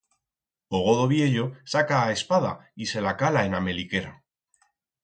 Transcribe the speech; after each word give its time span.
O 0.75 0.77
godo 0.87 1.05
viello 1.13 1.45
saca 1.73 1.95
a 2.01 2.11
espada 2.17 2.51
y 2.81 2.83
se 2.91 2.99
la 3.07 3.13
cala 3.21 3.45
en 3.45 3.53
a 3.59 3.65
meliquera. 3.69 4.13